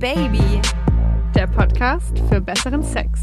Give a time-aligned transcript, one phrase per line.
[0.00, 0.62] Baby,
[1.34, 3.20] der Podcast für besseren Sex.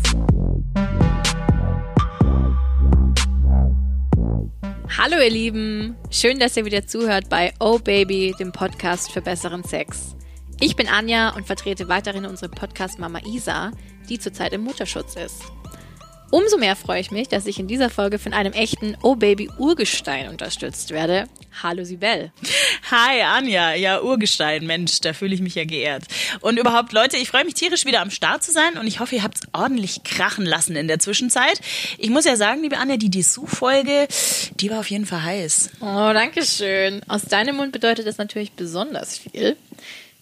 [4.96, 9.64] Hallo ihr Lieben, schön, dass ihr wieder zuhört bei Oh Baby, dem Podcast für besseren
[9.64, 10.16] Sex.
[10.60, 13.72] Ich bin Anja und vertrete weiterhin unsere Podcast-Mama Isa,
[14.08, 15.52] die zurzeit im Mutterschutz ist.
[16.30, 19.50] Umso mehr freue ich mich, dass ich in dieser Folge von einem echten Oh Baby
[19.58, 21.30] Urgestein unterstützt werde.
[21.64, 22.34] Hallo Sibel.
[22.92, 26.04] Hi Anja, ja Urgestein, Mensch, da fühle ich mich ja geehrt.
[26.42, 29.16] Und überhaupt Leute, ich freue mich tierisch wieder am Start zu sein und ich hoffe,
[29.16, 31.62] ihr habt es ordentlich krachen lassen in der Zwischenzeit.
[31.98, 34.10] Ich muss ja sagen, liebe Anja, die Dessous-Folge,
[34.60, 35.70] die war auf jeden Fall heiß.
[35.80, 37.02] Oh, danke schön.
[37.08, 39.56] Aus deinem Mund bedeutet das natürlich besonders viel.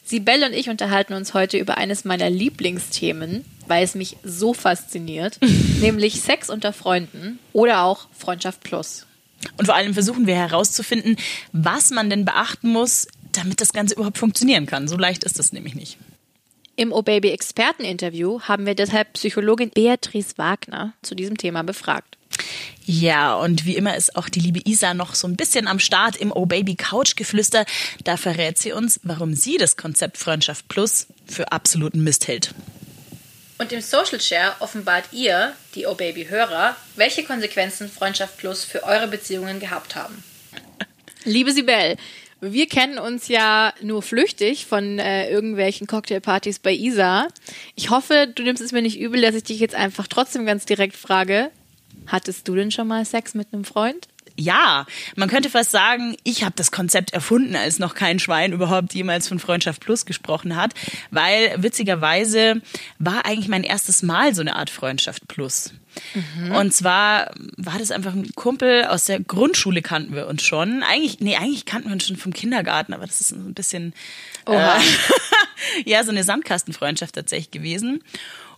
[0.05, 5.39] Sibel und ich unterhalten uns heute über eines meiner Lieblingsthemen, weil es mich so fasziniert,
[5.81, 9.07] nämlich Sex unter Freunden oder auch Freundschaft Plus.
[9.57, 11.17] Und vor allem versuchen wir herauszufinden,
[11.51, 14.87] was man denn beachten muss, damit das Ganze überhaupt funktionieren kann.
[14.87, 15.97] So leicht ist das nämlich nicht.
[16.75, 22.17] Im O-Baby Experteninterview haben wir deshalb Psychologin Beatrice Wagner zu diesem Thema befragt.
[22.85, 26.17] Ja, und wie immer ist auch die liebe Isa noch so ein bisschen am Start
[26.17, 27.65] im Oh Baby Couch geflüster.
[28.03, 32.53] Da verrät sie uns, warum sie das Konzept Freundschaft Plus für absoluten Mist hält.
[33.57, 38.83] Und im Social Share offenbart ihr, die Oh Baby Hörer, welche Konsequenzen Freundschaft Plus für
[38.83, 40.23] eure Beziehungen gehabt haben.
[41.23, 41.95] Liebe Sibel,
[42.41, 47.29] wir kennen uns ja nur flüchtig von äh, irgendwelchen Cocktailpartys bei Isa.
[47.75, 50.65] Ich hoffe, du nimmst es mir nicht übel, dass ich dich jetzt einfach trotzdem ganz
[50.65, 51.49] direkt frage.
[52.07, 54.07] Hattest du denn schon mal Sex mit einem Freund?
[54.37, 58.93] ja, man könnte fast sagen, ich habe das Konzept erfunden, als noch kein Schwein überhaupt
[58.93, 60.73] jemals von Freundschaft Plus gesprochen hat,
[61.11, 62.61] weil witzigerweise
[62.99, 65.73] war eigentlich mein erstes Mal so eine Art Freundschaft Plus.
[66.13, 66.51] Mhm.
[66.51, 70.83] Und zwar war das einfach ein Kumpel aus der Grundschule kannten wir uns schon.
[70.83, 73.93] Eigentlich, nee, eigentlich kannten wir uns schon vom Kindergarten, aber das ist ein bisschen,
[74.47, 74.79] äh,
[75.85, 78.03] ja, so eine Sandkastenfreundschaft tatsächlich gewesen.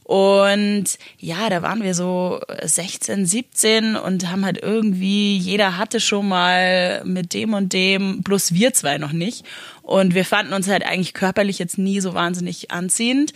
[0.07, 0.85] Und
[1.19, 7.03] ja, da waren wir so 16, 17 und haben halt irgendwie, jeder hatte schon mal
[7.03, 9.45] mit dem und dem, bloß wir zwei noch nicht.
[9.81, 13.33] Und wir fanden uns halt eigentlich körperlich jetzt nie so wahnsinnig anziehend.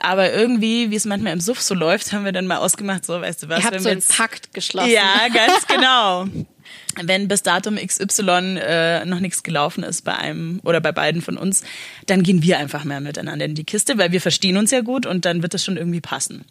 [0.00, 3.18] Aber irgendwie, wie es manchmal im Suff so läuft, haben wir dann mal ausgemacht, so,
[3.18, 3.60] weißt du was.
[3.60, 4.90] Ihr habt so wir einen jetzt, Pakt geschlossen.
[4.90, 6.26] Ja, ganz genau
[7.00, 11.36] wenn bis Datum XY äh, noch nichts gelaufen ist bei einem oder bei beiden von
[11.36, 11.62] uns,
[12.06, 15.06] dann gehen wir einfach mehr miteinander in die Kiste, weil wir verstehen uns ja gut
[15.06, 16.44] und dann wird das schon irgendwie passen.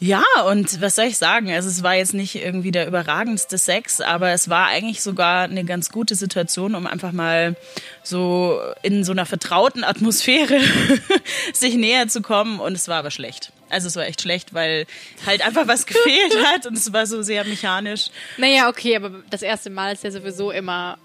[0.00, 1.50] Ja, und was soll ich sagen?
[1.50, 5.64] Also es war jetzt nicht irgendwie der überragendste Sex, aber es war eigentlich sogar eine
[5.64, 7.56] ganz gute Situation, um einfach mal
[8.04, 10.60] so in so einer vertrauten Atmosphäre
[11.52, 12.60] sich näher zu kommen.
[12.60, 13.52] Und es war aber schlecht.
[13.70, 14.86] Also es war echt schlecht, weil
[15.26, 18.10] halt einfach was gefehlt hat und es war so sehr mechanisch.
[18.36, 20.98] Naja, okay, aber das erste Mal ist ja sowieso immer.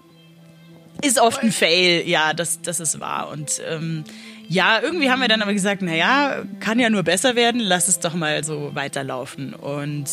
[1.02, 3.28] Ist oft ein Fail, ja, das, das ist wahr.
[3.28, 4.04] Und ähm,
[4.48, 7.98] ja, irgendwie haben wir dann aber gesagt, naja, kann ja nur besser werden, lass es
[7.98, 9.54] doch mal so weiterlaufen.
[9.54, 10.06] Und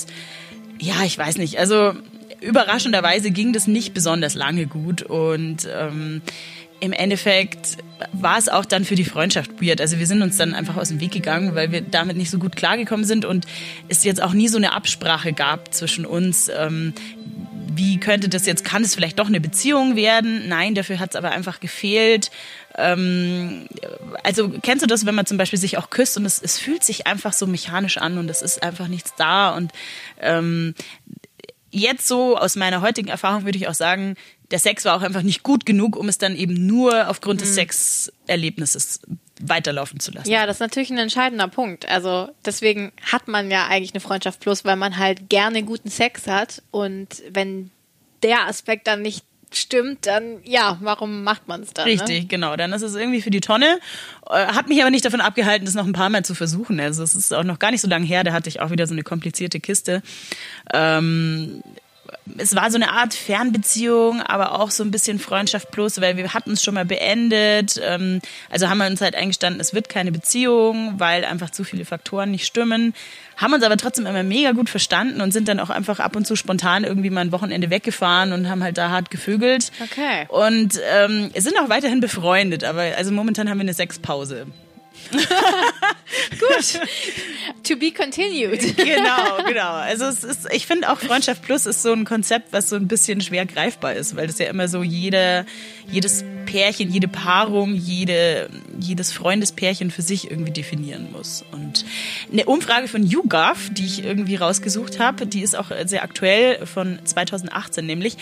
[0.80, 1.94] ja, ich weiß nicht, also
[2.42, 6.22] überraschenderweise ging das nicht besonders lange gut und ähm,
[6.82, 7.78] im Endeffekt
[8.12, 9.80] war es auch dann für die Freundschaft weird.
[9.80, 12.40] Also wir sind uns dann einfach aus dem Weg gegangen, weil wir damit nicht so
[12.40, 13.46] gut klargekommen sind und
[13.88, 16.50] es jetzt auch nie so eine Absprache gab zwischen uns.
[16.50, 16.94] Ähm,
[17.74, 20.50] wie könnte das jetzt, kann es vielleicht doch eine Beziehung werden?
[20.50, 22.32] Nein, dafür hat es aber einfach gefehlt.
[22.76, 23.68] Ähm,
[24.24, 26.84] also kennst du das, wenn man zum Beispiel sich auch küsst und es, es fühlt
[26.84, 29.72] sich einfach so mechanisch an und es ist einfach nichts da und
[30.20, 30.74] ähm,
[31.70, 34.16] jetzt so aus meiner heutigen Erfahrung würde ich auch sagen,
[34.52, 37.52] der Sex war auch einfach nicht gut genug, um es dann eben nur aufgrund des
[37.52, 37.56] mhm.
[37.56, 39.02] Sexerlebnisses
[39.42, 40.30] weiterlaufen zu lassen.
[40.30, 41.90] Ja, das ist natürlich ein entscheidender Punkt.
[41.90, 46.28] Also deswegen hat man ja eigentlich eine Freundschaft plus, weil man halt gerne guten Sex
[46.28, 47.72] hat und wenn
[48.24, 51.86] der Aspekt dann nicht stimmt, dann ja, warum macht man es dann?
[51.86, 51.94] Ne?
[51.94, 52.28] Richtig, ne?
[52.28, 52.56] genau.
[52.56, 53.80] Dann ist es irgendwie für die Tonne.
[54.30, 56.80] Äh, hat mich aber nicht davon abgehalten, das noch ein paar Mal zu versuchen.
[56.80, 58.88] Also es ist auch noch gar nicht so lange her, da hatte ich auch wieder
[58.88, 60.02] so eine komplizierte Kiste.
[60.74, 61.64] Ähm,
[62.38, 66.34] es war so eine Art Fernbeziehung, aber auch so ein bisschen Freundschaft plus, weil wir
[66.34, 67.82] hatten es schon mal beendet.
[67.84, 71.86] Ähm, also haben wir uns halt eingestanden, es wird keine Beziehung, weil einfach zu viele
[71.86, 72.94] Faktoren nicht stimmen.
[73.38, 76.28] Haben uns aber trotzdem immer mega gut verstanden und sind dann auch einfach ab und
[76.28, 79.72] zu spontan irgendwie mal ein Wochenende weggefahren und haben halt da hart gevögelt.
[79.82, 80.26] Okay.
[80.28, 84.46] Und ähm, sind auch weiterhin befreundet, aber also momentan haben wir eine Sexpause.
[86.40, 86.80] Gut.
[87.64, 88.76] To be continued.
[88.78, 89.72] genau, genau.
[89.74, 92.88] Also es ist, ich finde auch Freundschaft Plus ist so ein Konzept, was so ein
[92.88, 95.46] bisschen schwer greifbar ist, weil das ja immer so jede,
[95.88, 98.50] jedes Pärchen, jede Paarung, jede,
[98.80, 101.44] jedes Freundespärchen für sich irgendwie definieren muss.
[101.52, 101.86] Und
[102.32, 107.00] eine Umfrage von YouGov, die ich irgendwie rausgesucht habe, die ist auch sehr aktuell von
[107.04, 108.18] 2018 nämlich,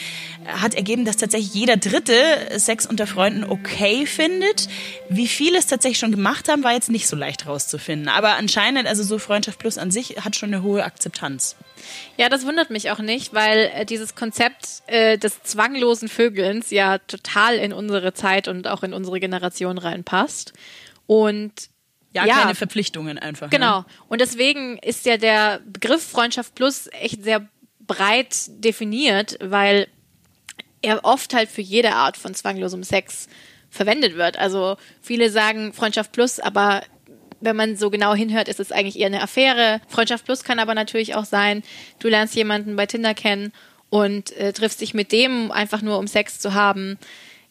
[0.45, 2.13] hat ergeben, dass tatsächlich jeder Dritte
[2.57, 4.67] Sex unter Freunden okay findet.
[5.09, 8.07] Wie viele es tatsächlich schon gemacht haben, war jetzt nicht so leicht rauszufinden.
[8.09, 11.55] Aber anscheinend, also so Freundschaft Plus an sich hat schon eine hohe Akzeptanz.
[12.17, 16.97] Ja, das wundert mich auch nicht, weil äh, dieses Konzept äh, des zwanglosen Vögelns ja
[16.97, 20.53] total in unsere Zeit und auch in unsere Generation reinpasst.
[21.07, 21.69] Und
[22.13, 23.47] ja, ja, keine Verpflichtungen einfach.
[23.47, 23.57] Ne?
[23.57, 23.79] Genau.
[23.79, 23.85] Ne?
[24.07, 27.47] Und deswegen ist ja der Begriff Freundschaft Plus echt sehr
[27.79, 29.87] breit definiert, weil
[30.81, 33.27] er oft halt für jede Art von zwanglosem Sex
[33.69, 34.37] verwendet wird.
[34.37, 36.83] Also viele sagen Freundschaft Plus, aber
[37.41, 39.81] wenn man so genau hinhört, ist es eigentlich eher eine Affäre.
[39.87, 41.63] Freundschaft Plus kann aber natürlich auch sein,
[41.99, 43.53] du lernst jemanden bei Tinder kennen
[43.89, 46.97] und äh, triffst dich mit dem einfach nur, um Sex zu haben.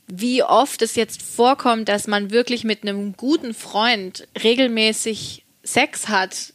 [0.09, 6.53] Wie oft es jetzt vorkommt, dass man wirklich mit einem guten Freund regelmäßig Sex hat,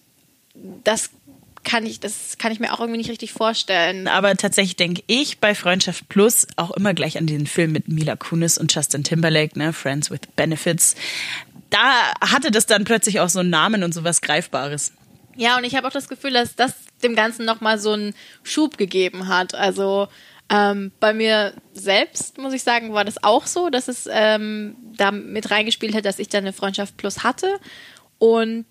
[0.84, 1.12] das
[1.64, 4.08] kann ich, das kann ich mir auch irgendwie nicht richtig vorstellen.
[4.08, 8.18] Aber tatsächlich denke ich bei Freundschaft Plus auch immer gleich an den Film mit Mila
[8.18, 10.96] Kunis und Justin Timberlake, ne, Friends with Benefits
[11.74, 14.92] da hatte das dann plötzlich auch so einen Namen und sowas Greifbares.
[15.36, 18.14] Ja, und ich habe auch das Gefühl, dass das dem Ganzen nochmal so einen
[18.44, 19.56] Schub gegeben hat.
[19.56, 20.08] Also
[20.54, 25.10] ähm, bei mir selbst, muss ich sagen, war das auch so, dass es ähm, da
[25.10, 27.60] mit reingespielt hat, dass ich da eine Freundschaft plus hatte.
[28.20, 28.66] Und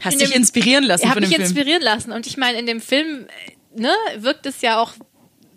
[0.00, 2.12] Hast dich dem, inspirieren lassen von dem mich inspirieren lassen.
[2.12, 3.26] Und ich meine, in dem Film
[3.74, 4.92] ne, wirkt es ja auch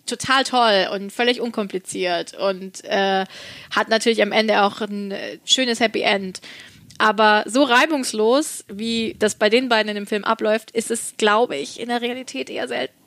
[0.06, 3.26] total toll und völlig unkompliziert und äh,
[3.70, 6.40] hat natürlich am Ende auch ein äh, schönes Happy End.
[6.98, 11.58] Aber so reibungslos, wie das bei den beiden in dem Film abläuft, ist es, glaube
[11.58, 12.99] ich, in der Realität eher selten.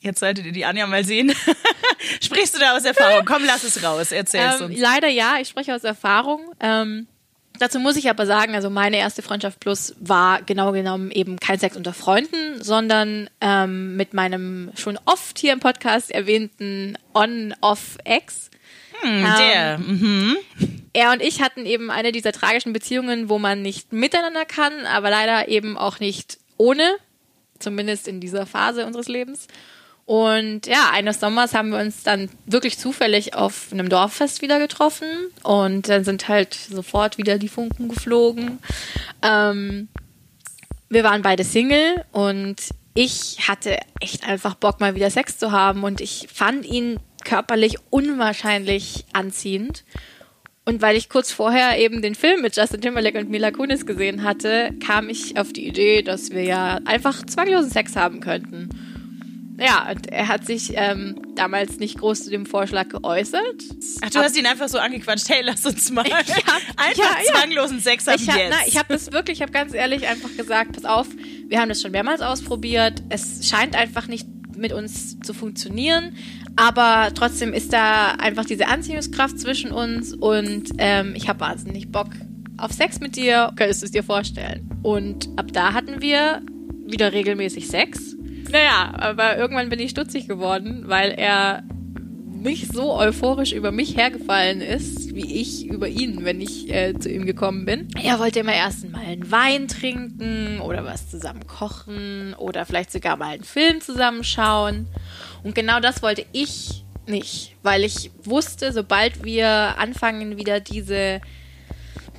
[0.00, 1.32] Jetzt solltet ihr die Anja mal sehen.
[2.22, 3.24] Sprichst du da aus Erfahrung?
[3.24, 4.78] Komm, lass es raus, erzähl es ähm, uns.
[4.78, 6.52] Leider ja, ich spreche aus Erfahrung.
[6.60, 7.08] Ähm,
[7.58, 11.58] dazu muss ich aber sagen, also meine erste Freundschaft Plus war genau genommen eben kein
[11.58, 18.50] Sex unter Freunden, sondern ähm, mit meinem schon oft hier im Podcast erwähnten On-Off-Ex.
[19.00, 19.74] Hm, der.
[19.74, 20.36] Ähm, mhm.
[20.92, 25.10] Er und ich hatten eben eine dieser tragischen Beziehungen, wo man nicht miteinander kann, aber
[25.10, 26.96] leider eben auch nicht ohne,
[27.58, 29.46] zumindest in dieser Phase unseres Lebens.
[30.08, 35.06] Und ja, eines Sommers haben wir uns dann wirklich zufällig auf einem Dorffest wieder getroffen
[35.42, 38.58] und dann sind halt sofort wieder die Funken geflogen.
[39.20, 39.88] Ähm,
[40.88, 42.56] wir waren beide Single und
[42.94, 47.76] ich hatte echt einfach Bock, mal wieder Sex zu haben und ich fand ihn körperlich
[47.90, 49.84] unwahrscheinlich anziehend.
[50.64, 54.24] Und weil ich kurz vorher eben den Film mit Justin Timberlake und Mila Kunis gesehen
[54.24, 58.87] hatte, kam ich auf die Idee, dass wir ja einfach zwanglosen Sex haben könnten.
[59.58, 63.64] Ja, und er hat sich ähm, damals nicht groß zu dem Vorschlag geäußert.
[64.02, 67.80] Ach, du hast ihn einfach so angequatscht, hey, lass uns mal hab, einfach ja, zwanglosen
[67.80, 68.54] Sex haben ich hab, yes.
[68.66, 71.08] ich habe das wirklich, ich habe ganz ehrlich einfach gesagt, pass auf,
[71.48, 73.02] wir haben das schon mehrmals ausprobiert.
[73.08, 76.16] Es scheint einfach nicht mit uns zu funktionieren.
[76.56, 82.08] Aber trotzdem ist da einfach diese Anziehungskraft zwischen uns und ähm, ich habe wahnsinnig Bock
[82.56, 83.52] auf Sex mit dir.
[83.56, 84.68] Könntest du es dir vorstellen?
[84.82, 86.42] Und ab da hatten wir
[86.84, 88.16] wieder regelmäßig Sex.
[88.50, 91.62] Naja, aber irgendwann bin ich stutzig geworden, weil er
[92.42, 97.10] nicht so euphorisch über mich hergefallen ist, wie ich über ihn, wenn ich äh, zu
[97.10, 97.88] ihm gekommen bin.
[98.00, 103.16] Er wollte immer erst mal einen Wein trinken oder was zusammen kochen oder vielleicht sogar
[103.16, 104.86] mal einen Film zusammenschauen.
[105.42, 109.48] Und genau das wollte ich nicht, weil ich wusste, sobald wir
[109.78, 111.20] anfangen, wieder diese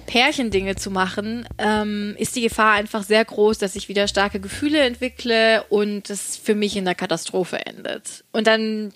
[0.10, 4.80] Pärchendinge zu machen, ähm, ist die Gefahr einfach sehr groß, dass ich wieder starke Gefühle
[4.80, 8.24] entwickle und es für mich in der Katastrophe endet.
[8.31, 8.92] Und dann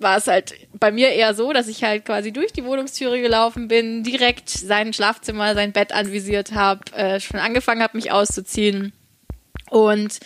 [0.00, 3.68] war es halt bei mir eher so, dass ich halt quasi durch die Wohnungstüre gelaufen
[3.68, 8.94] bin, direkt sein Schlafzimmer, sein Bett anvisiert habe, äh, schon angefangen habe, mich auszuziehen.
[9.68, 10.20] Und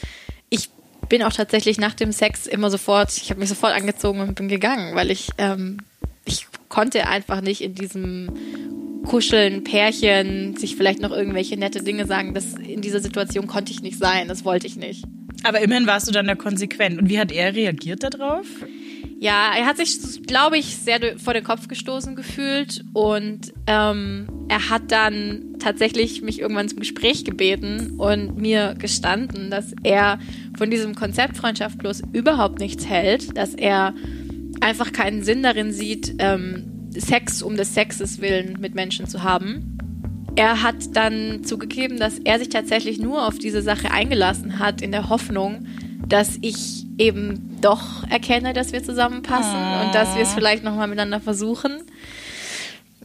[0.48, 0.70] ich
[1.08, 4.46] bin auch tatsächlich nach dem Sex immer sofort, ich habe mich sofort angezogen und bin
[4.46, 5.78] gegangen, weil ich, ähm,
[6.24, 12.34] ich konnte einfach nicht in diesem Kuscheln, Pärchen, sich vielleicht noch irgendwelche nette Dinge sagen.
[12.34, 15.04] Das, in dieser Situation konnte ich nicht sein, das wollte ich nicht.
[15.42, 17.00] Aber immerhin warst du dann da konsequent.
[17.00, 18.46] Und wie hat er reagiert darauf?
[19.22, 24.70] Ja, er hat sich, glaube ich, sehr vor den Kopf gestoßen gefühlt und ähm, er
[24.70, 30.18] hat dann tatsächlich mich irgendwann zum Gespräch gebeten und mir gestanden, dass er
[30.56, 33.92] von diesem Konzept Freundschaft plus überhaupt nichts hält, dass er
[34.62, 39.78] einfach keinen Sinn darin sieht, ähm, Sex um des Sexes willen mit Menschen zu haben.
[40.36, 44.92] Er hat dann zugegeben, dass er sich tatsächlich nur auf diese Sache eingelassen hat, in
[44.92, 45.66] der Hoffnung,
[46.06, 49.86] dass ich eben doch erkenne, dass wir zusammenpassen oh.
[49.86, 51.82] und dass wir es vielleicht nochmal miteinander versuchen.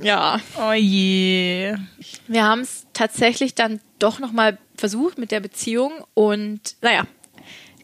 [0.02, 0.40] Ja.
[0.60, 1.76] Oh je.
[2.28, 7.06] Wir haben es tatsächlich dann doch nochmal versucht mit der Beziehung und naja,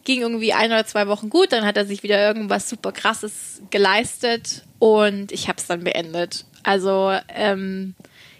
[0.04, 3.62] ging irgendwie ein oder zwei Wochen gut, dann hat er sich wieder irgendwas super krasses
[3.70, 6.44] geleistet und ich habe es dann beendet.
[6.64, 7.94] Also ähm,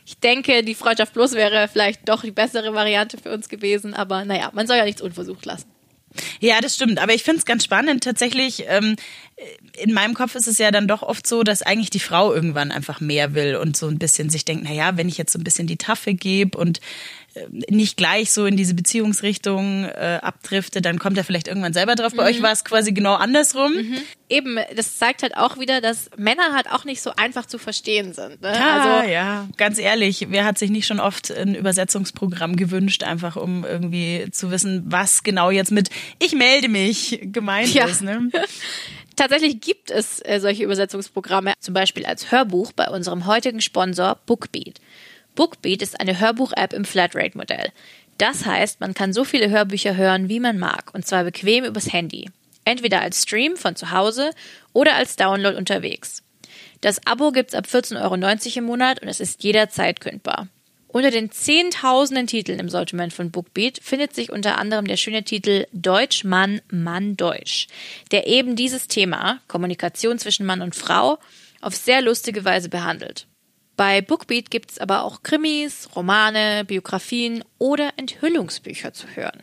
[0.04, 4.24] ich denke, die Freundschaft plus wäre vielleicht doch die bessere Variante für uns gewesen, aber
[4.24, 5.66] naja, man soll ja nichts unversucht lassen.
[6.40, 6.98] Ja, das stimmt.
[7.00, 8.02] Aber ich finde es ganz spannend.
[8.02, 8.96] Tatsächlich, ähm,
[9.78, 12.72] in meinem Kopf ist es ja dann doch oft so, dass eigentlich die Frau irgendwann
[12.72, 15.38] einfach mehr will und so ein bisschen sich denkt, na ja, wenn ich jetzt so
[15.38, 16.80] ein bisschen die Taffe gebe und
[17.68, 22.12] nicht gleich so in diese Beziehungsrichtung äh, abdrifte, dann kommt er vielleicht irgendwann selber drauf.
[22.14, 22.28] Bei mhm.
[22.28, 23.72] euch war es quasi genau andersrum.
[23.72, 23.98] Mhm.
[24.28, 28.12] Eben, das zeigt halt auch wieder, dass Männer halt auch nicht so einfach zu verstehen
[28.12, 28.42] sind.
[28.42, 28.52] Ne?
[28.54, 33.36] Ja, also, ja, ganz ehrlich, wer hat sich nicht schon oft ein Übersetzungsprogramm gewünscht, einfach
[33.36, 37.86] um irgendwie zu wissen, was genau jetzt mit Ich melde mich gemeint ja.
[37.86, 38.02] ist.
[38.02, 38.30] Ne?
[39.16, 44.80] Tatsächlich gibt es äh, solche Übersetzungsprogramme, zum Beispiel als Hörbuch bei unserem heutigen Sponsor Bookbeat.
[45.34, 47.72] Bookbeat ist eine Hörbuch-App im Flatrate-Modell.
[48.18, 51.92] Das heißt, man kann so viele Hörbücher hören, wie man mag, und zwar bequem übers
[51.92, 52.30] Handy.
[52.64, 54.30] Entweder als Stream von zu Hause
[54.72, 56.22] oder als Download unterwegs.
[56.80, 60.48] Das Abo gibt's ab 14,90 Euro im Monat und es ist jederzeit kündbar.
[60.92, 65.66] Unter den zehntausenden Titeln im Sortiment von Bookbeat findet sich unter anderem der schöne Titel
[65.72, 67.68] Deutsch Mann, Mann Deutsch,
[68.10, 71.18] der eben dieses Thema, Kommunikation zwischen Mann und Frau,
[71.62, 73.26] auf sehr lustige Weise behandelt.
[73.76, 79.42] Bei Bookbeat gibt es aber auch Krimis, Romane, Biografien oder Enthüllungsbücher zu hören.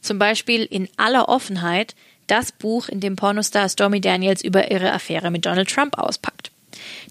[0.00, 1.94] Zum Beispiel in aller Offenheit
[2.26, 6.50] das Buch, in dem Pornostar Stormy Daniels über ihre Affäre mit Donald Trump auspackt.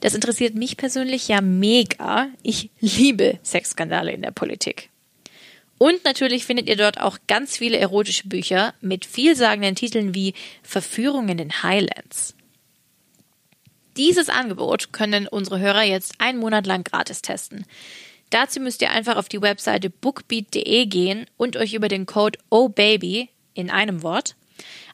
[0.02, 2.28] Das interessiert mich persönlich ja mega.
[2.44, 4.90] Ich liebe Sexskandale in der Politik.
[5.78, 11.28] Und natürlich findet ihr dort auch ganz viele erotische Bücher mit vielsagenden Titeln wie Verführung
[11.30, 12.36] in den Highlands.
[13.98, 17.66] Dieses Angebot können unsere Hörer jetzt einen Monat lang gratis testen.
[18.30, 23.30] Dazu müsst ihr einfach auf die Webseite bookbeat.de gehen und euch über den Code OHBABY
[23.54, 24.36] in einem Wort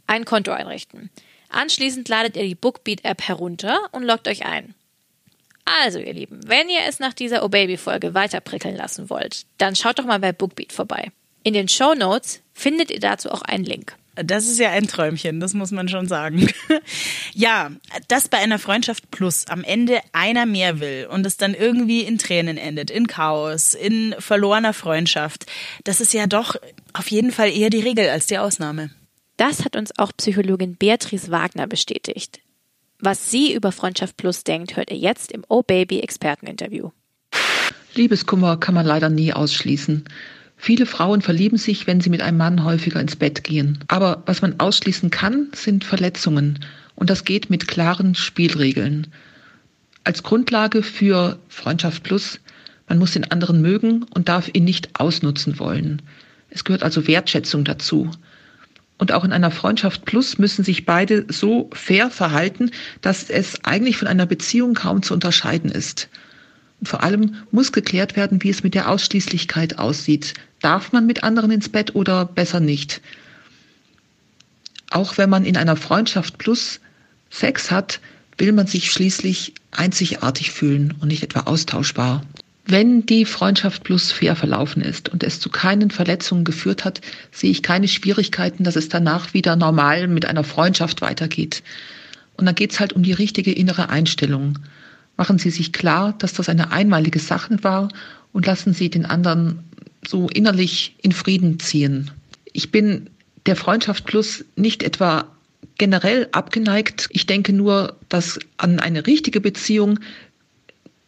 [0.06, 1.10] ein Konto einrichten.
[1.50, 4.76] Anschließend ladet ihr die Bookbeat-App herunter und loggt euch ein.
[5.66, 10.00] Also, ihr Lieben, wenn ihr es nach dieser O-Baby-Folge weiter prickeln lassen wollt, dann schaut
[10.00, 11.12] doch mal bei Bookbeat vorbei.
[11.44, 13.96] In den Show Notes findet ihr dazu auch einen Link.
[14.16, 16.50] Das ist ja ein Träumchen, das muss man schon sagen.
[17.34, 17.72] ja,
[18.10, 22.18] dass bei einer Freundschaft plus am Ende einer mehr will und es dann irgendwie in
[22.18, 25.46] Tränen endet, in Chaos, in verlorener Freundschaft,
[25.86, 26.58] das ist ja doch
[26.92, 28.92] auf jeden Fall eher die Regel als die Ausnahme.
[29.38, 32.42] Das hat uns auch Psychologin Beatrice Wagner bestätigt.
[33.00, 36.92] Was sie über Freundschaft Plus denkt, hört ihr jetzt im Oh Baby Experteninterview.
[37.96, 40.06] Liebeskummer kann man leider nie ausschließen.
[40.64, 43.80] Viele Frauen verlieben sich, wenn sie mit einem Mann häufiger ins Bett gehen.
[43.88, 46.60] Aber was man ausschließen kann, sind Verletzungen.
[46.94, 49.08] Und das geht mit klaren Spielregeln.
[50.04, 52.40] Als Grundlage für Freundschaft Plus,
[52.88, 56.04] man muss den anderen mögen und darf ihn nicht ausnutzen wollen.
[56.52, 58.12] Es gehört also Wertschätzung dazu.
[59.00, 62.70] Und auch in einer Freundschaft Plus müssen sich beide so fair verhalten,
[63.02, 66.08] dass es eigentlich von einer Beziehung kaum zu unterscheiden ist.
[66.80, 70.36] Und vor allem muss geklärt werden, wie es mit der Ausschließlichkeit aussieht.
[70.62, 73.02] Darf man mit anderen ins Bett oder besser nicht?
[74.90, 76.80] Auch wenn man in einer Freundschaft plus
[77.30, 78.00] Sex hat,
[78.38, 82.24] will man sich schließlich einzigartig fühlen und nicht etwa austauschbar.
[82.66, 87.02] Wenn die Freundschaft plus fair verlaufen ist und es zu keinen Verletzungen geführt hat,
[87.32, 91.64] sehe ich keine Schwierigkeiten, dass es danach wieder normal mit einer Freundschaft weitergeht.
[92.38, 94.60] Und dann geht es halt um die richtige innere Einstellung
[95.22, 97.90] machen Sie sich klar, dass das eine einmalige Sache war
[98.34, 99.60] und lassen Sie den anderen
[100.08, 102.12] so innerlich in Frieden ziehen.
[102.54, 103.10] Ich bin
[103.46, 105.26] der Freundschaft Plus nicht etwa
[105.78, 107.08] generell abgeneigt.
[107.12, 110.00] Ich denke nur, dass an eine richtige Beziehung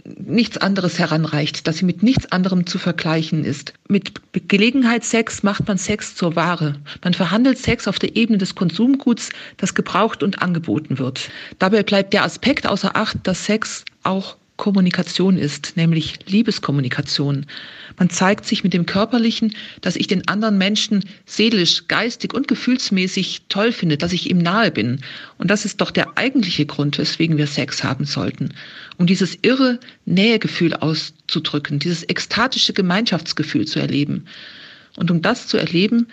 [0.05, 3.73] nichts anderes heranreicht, dass sie mit nichts anderem zu vergleichen ist.
[3.87, 4.13] Mit
[4.49, 6.75] Gelegenheitssex macht man Sex zur Ware.
[7.03, 11.29] Man verhandelt Sex auf der Ebene des Konsumguts, das gebraucht und angeboten wird.
[11.59, 17.45] Dabei bleibt der Aspekt außer Acht, dass Sex auch Kommunikation ist, nämlich Liebeskommunikation.
[17.97, 23.43] Man zeigt sich mit dem Körperlichen, dass ich den anderen Menschen seelisch, geistig und gefühlsmäßig
[23.49, 25.01] toll finde, dass ich ihm nahe bin.
[25.37, 28.53] Und das ist doch der eigentliche Grund, weswegen wir Sex haben sollten.
[28.97, 34.25] Um dieses irre Nähegefühl auszudrücken, dieses ekstatische Gemeinschaftsgefühl zu erleben.
[34.97, 36.07] Und um das zu erleben,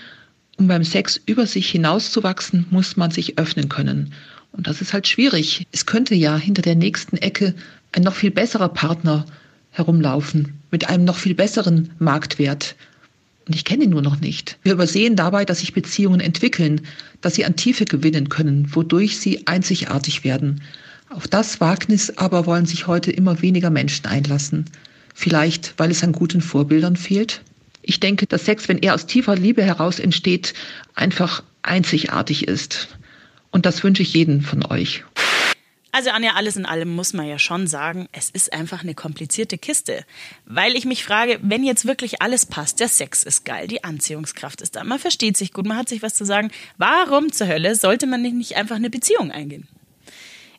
[0.56, 4.14] um beim Sex über sich hinauszuwachsen, muss man sich öffnen können.
[4.52, 5.66] Und das ist halt schwierig.
[5.72, 7.54] Es könnte ja hinter der nächsten Ecke
[7.92, 9.26] ein noch viel besserer Partner
[9.70, 12.76] herumlaufen, mit einem noch viel besseren Marktwert.
[13.46, 14.58] Und ich kenne ihn nur noch nicht.
[14.62, 16.82] Wir übersehen dabei, dass sich Beziehungen entwickeln,
[17.20, 20.62] dass sie an Tiefe gewinnen können, wodurch sie einzigartig werden.
[21.08, 24.66] Auf das Wagnis aber wollen sich heute immer weniger Menschen einlassen.
[25.14, 27.42] Vielleicht, weil es an guten Vorbildern fehlt?
[27.82, 30.54] Ich denke, dass Sex, wenn er aus tiefer Liebe heraus entsteht,
[30.94, 32.88] einfach einzigartig ist.
[33.50, 35.02] Und das wünsche ich jedem von euch.
[35.92, 39.58] Also Anja, alles in allem muss man ja schon sagen, es ist einfach eine komplizierte
[39.58, 40.04] Kiste.
[40.44, 44.60] Weil ich mich frage, wenn jetzt wirklich alles passt, der Sex ist geil, die Anziehungskraft
[44.60, 47.74] ist da, man versteht sich gut, man hat sich was zu sagen, warum zur Hölle
[47.74, 49.66] sollte man nicht einfach eine Beziehung eingehen?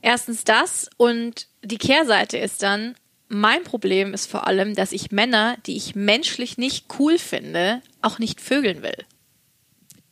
[0.02, 2.96] Erstens das und die Kehrseite ist dann,
[3.30, 8.20] mein Problem ist vor allem, dass ich Männer, die ich menschlich nicht cool finde, auch
[8.20, 9.06] nicht vögeln will.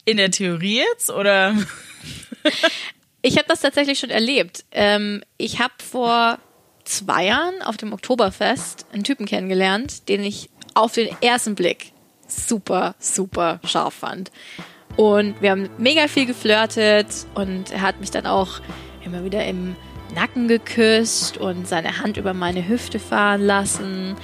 [0.05, 1.57] In der Theorie jetzt oder?
[3.21, 4.63] Ich habe das tatsächlich schon erlebt.
[4.71, 6.39] Ähm, ich habe vor
[6.85, 11.91] zwei Jahren auf dem Oktoberfest einen Typen kennengelernt, den ich auf den ersten Blick
[12.27, 14.31] super, super scharf fand.
[14.95, 18.61] Und wir haben mega viel geflirtet und er hat mich dann auch
[19.03, 19.75] immer wieder im
[20.15, 24.15] Nacken geküsst und seine Hand über meine Hüfte fahren lassen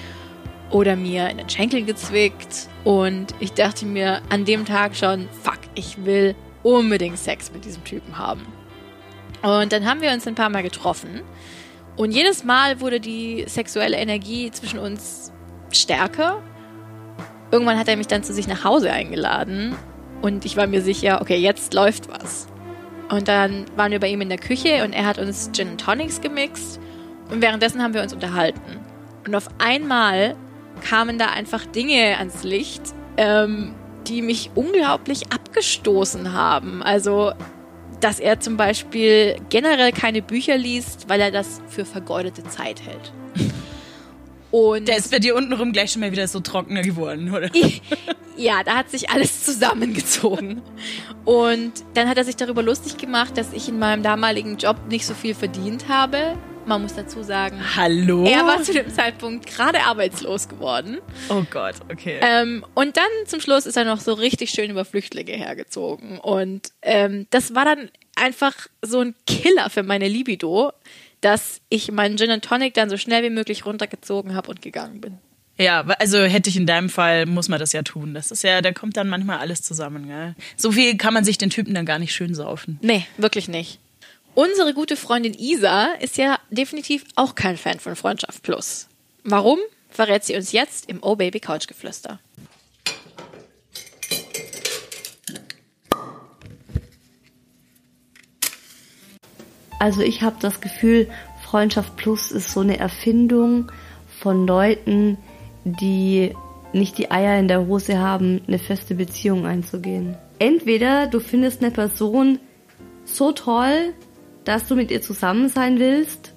[0.71, 2.67] oder mir in den Schenkel gezwickt.
[2.83, 7.83] Und ich dachte mir an dem Tag schon, fuck, ich will unbedingt Sex mit diesem
[7.83, 8.45] Typen haben.
[9.45, 11.21] Und dann haben wir uns ein paar Mal getroffen.
[11.95, 15.31] Und jedes Mal wurde die sexuelle Energie zwischen uns
[15.71, 16.41] stärker.
[17.51, 19.75] Irgendwann hat er mich dann zu sich nach Hause eingeladen.
[20.23, 22.47] Und ich war mir sicher, okay, jetzt läuft was.
[23.09, 26.21] Und dann waren wir bei ihm in der Küche und er hat uns Gin Tonics
[26.21, 26.79] gemixt.
[27.29, 28.79] Und währenddessen haben wir uns unterhalten.
[29.27, 30.35] Und auf einmal
[30.81, 32.81] kamen da einfach Dinge ans Licht,
[33.17, 33.75] ähm,
[34.07, 36.81] die mich unglaublich abgestoßen haben.
[36.81, 37.33] Also
[37.99, 43.13] dass er zum Beispiel generell keine Bücher liest, weil er das für vergeudete Zeit hält.
[44.51, 47.49] Und der ist bei dir untenrum gleich schon mal wieder so trockener geworden, oder?
[48.37, 50.61] ja, da hat sich alles zusammengezogen.
[51.25, 55.05] Und dann hat er sich darüber lustig gemacht, dass ich in meinem damaligen Job nicht
[55.05, 58.25] so viel verdient habe man muss dazu sagen, hallo.
[58.25, 61.00] Er war zu dem Zeitpunkt gerade arbeitslos geworden.
[61.29, 62.19] Oh Gott, okay.
[62.22, 66.19] Ähm, und dann zum Schluss ist er noch so richtig schön über Flüchtlinge hergezogen.
[66.19, 70.72] Und ähm, das war dann einfach so ein Killer für meine Libido,
[71.22, 75.01] dass ich meinen Gin and Tonic dann so schnell wie möglich runtergezogen habe und gegangen
[75.01, 75.17] bin.
[75.57, 78.13] Ja, also hätte ich in deinem Fall, muss man das ja tun.
[78.13, 80.07] Das ist ja, da kommt dann manchmal alles zusammen.
[80.07, 80.35] Gell?
[80.57, 82.77] So viel kann man sich den Typen dann gar nicht schön saufen.
[82.81, 83.79] Nee, wirklich nicht.
[84.35, 88.89] Unsere gute Freundin Isa ist ja definitiv auch kein Fan von Freundschaft Plus.
[89.24, 89.59] Warum?
[89.89, 92.19] Verrät sie uns jetzt im Oh Baby Couch Geflüster.
[99.79, 101.09] Also ich habe das Gefühl,
[101.41, 103.71] Freundschaft Plus ist so eine Erfindung
[104.19, 105.17] von Leuten,
[105.63, 106.35] die
[106.74, 110.17] nicht die Eier in der Hose haben, eine feste Beziehung einzugehen.
[110.39, 112.39] Entweder du findest eine Person
[113.05, 113.93] so toll,
[114.46, 116.34] dass du mit ihr zusammen sein willst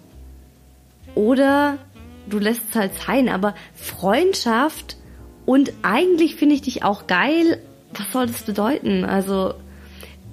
[1.14, 1.78] oder
[2.28, 3.28] du lässt es halt sein.
[3.28, 4.96] Aber Freundschaft
[5.46, 7.62] und eigentlich finde ich dich auch geil,
[7.94, 9.04] was soll das bedeuten?
[9.04, 9.54] Also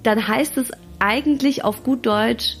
[0.02, 2.56] dann heißt es eigentlich auf gut Deutsch,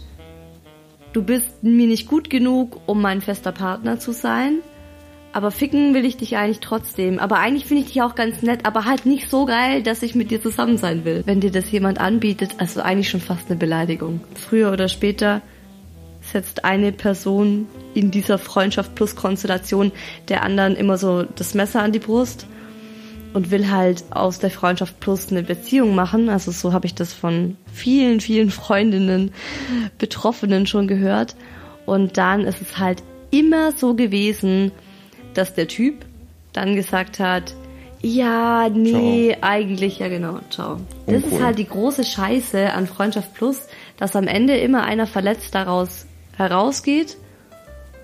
[1.12, 4.58] du bist mir nicht gut genug, um mein fester Partner zu sein.
[5.36, 7.18] Aber ficken will ich dich eigentlich trotzdem.
[7.18, 10.14] Aber eigentlich finde ich dich auch ganz nett, aber halt nicht so geil, dass ich
[10.14, 11.24] mit dir zusammen sein will.
[11.26, 14.22] Wenn dir das jemand anbietet, also eigentlich schon fast eine Beleidigung.
[14.34, 15.42] Früher oder später
[16.22, 19.92] setzt eine Person in dieser Freundschaft plus Konstellation
[20.28, 22.46] der anderen immer so das Messer an die Brust
[23.34, 26.30] und will halt aus der Freundschaft plus eine Beziehung machen.
[26.30, 29.32] Also so habe ich das von vielen, vielen Freundinnen,
[29.98, 31.36] Betroffenen schon gehört.
[31.84, 34.72] Und dann ist es halt immer so gewesen,
[35.36, 36.04] dass der Typ
[36.52, 37.54] dann gesagt hat,
[38.02, 39.42] ja, nee, ciao.
[39.42, 40.80] eigentlich, ja genau, ciao.
[41.06, 45.54] Das ist halt die große Scheiße an Freundschaft Plus, dass am Ende immer einer verletzt
[45.54, 47.16] daraus herausgeht.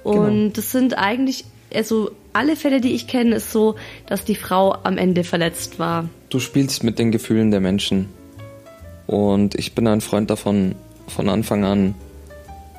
[0.02, 0.52] Und genau.
[0.54, 4.98] das sind eigentlich, also alle Fälle, die ich kenne, ist so, dass die Frau am
[4.98, 6.08] Ende verletzt war.
[6.30, 8.08] Du spielst mit den Gefühlen der Menschen.
[9.06, 10.74] Und ich bin ein Freund davon,
[11.06, 11.94] von Anfang an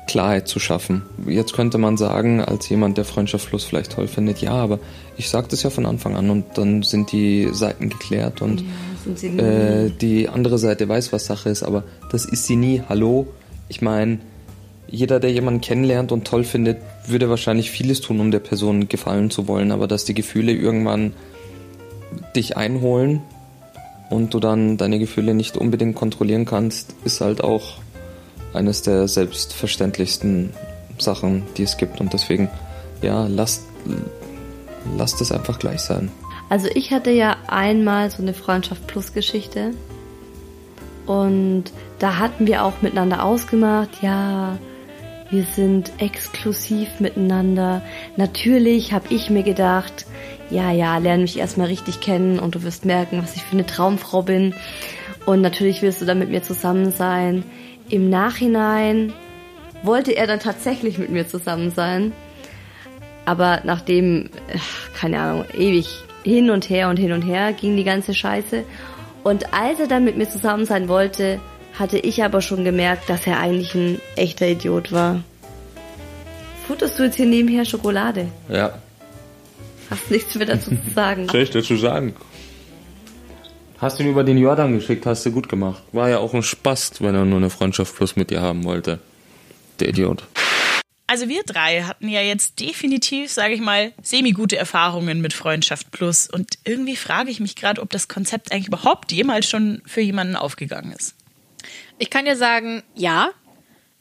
[0.06, 1.02] Klarheit zu schaffen.
[1.26, 4.78] Jetzt könnte man sagen, als jemand, der Freundschaftsfluss vielleicht toll findet, ja, aber
[5.16, 8.64] ich sage das ja von Anfang an und dann sind die Seiten geklärt und
[9.22, 12.82] ja, äh, die andere Seite weiß, was Sache ist, aber das ist sie nie.
[12.88, 13.26] Hallo?
[13.68, 14.18] Ich meine,
[14.88, 19.30] jeder, der jemanden kennenlernt und toll findet, würde wahrscheinlich vieles tun, um der Person gefallen
[19.30, 21.12] zu wollen, aber dass die Gefühle irgendwann
[22.36, 23.22] dich einholen
[24.10, 27.78] und du dann deine Gefühle nicht unbedingt kontrollieren kannst, ist halt auch
[28.54, 30.50] eines der selbstverständlichsten
[30.98, 32.00] Sachen, die es gibt.
[32.00, 32.48] Und deswegen,
[33.02, 33.64] ja, lasst,
[34.96, 36.10] lasst es einfach gleich sein.
[36.48, 39.72] Also ich hatte ja einmal so eine Freundschaft Plus Geschichte.
[41.06, 41.64] Und
[41.98, 44.58] da hatten wir auch miteinander ausgemacht, ja,
[45.30, 47.82] wir sind exklusiv miteinander.
[48.16, 50.06] Natürlich habe ich mir gedacht,
[50.50, 53.66] ja, ja, lerne mich erstmal richtig kennen und du wirst merken, was ich für eine
[53.66, 54.54] Traumfrau bin.
[55.26, 57.44] Und natürlich willst du dann mit mir zusammen sein.
[57.94, 59.12] Im Nachhinein
[59.84, 62.12] wollte er dann tatsächlich mit mir zusammen sein.
[63.24, 64.30] Aber nachdem,
[64.98, 68.64] keine Ahnung, ewig hin und her und hin und her ging die ganze Scheiße.
[69.22, 71.38] Und als er dann mit mir zusammen sein wollte,
[71.78, 75.22] hatte ich aber schon gemerkt, dass er eigentlich ein echter Idiot war.
[76.66, 78.26] Futterst du jetzt hier nebenher Schokolade?
[78.48, 78.76] Ja.
[79.88, 81.28] Hast nichts mehr dazu zu sagen.
[81.28, 82.16] Soll ich dazu sagen?
[83.78, 85.82] Hast du ihn über den Jordan geschickt, hast du gut gemacht.
[85.92, 89.00] War ja auch ein Spaß, wenn er nur eine Freundschaft plus mit dir haben wollte.
[89.80, 90.24] Der Idiot.
[91.06, 96.30] Also wir drei hatten ja jetzt definitiv, sage ich mal, semi-gute Erfahrungen mit Freundschaft Plus.
[96.30, 100.34] Und irgendwie frage ich mich gerade, ob das Konzept eigentlich überhaupt jemals schon für jemanden
[100.34, 101.14] aufgegangen ist.
[101.98, 103.30] Ich kann dir sagen, ja.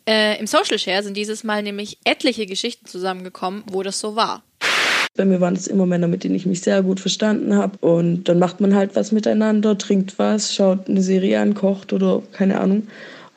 [0.06, 4.44] Äh, Im Social Share sind dieses Mal nämlich etliche Geschichten zusammengekommen, wo das so war.
[5.16, 7.78] Bei mir waren es immer Männer, mit denen ich mich sehr gut verstanden habe.
[7.86, 12.24] Und dann macht man halt was miteinander, trinkt was, schaut eine Serie an, kocht oder
[12.32, 12.88] keine Ahnung.